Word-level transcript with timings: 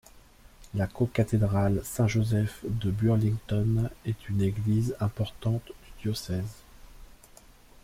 La 0.73 0.87
cocathédrale 0.87 1.79
Saint-Joseph 1.83 2.65
de 2.67 2.89
Burlington 2.89 3.87
est 4.03 4.29
une 4.29 4.41
église 4.41 4.95
importante 4.99 5.61
du 5.65 6.01
diocèse. 6.05 6.63